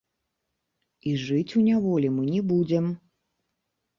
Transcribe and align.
І 1.09 1.11
жыць 1.25 1.55
у 1.59 1.61
няволі 1.67 2.09
мы 2.15 2.23
не 2.31 2.41
будзем! 2.53 2.85